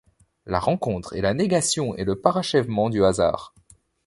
[0.47, 3.53] La rencontre est la négation et le parachèvement du hasard.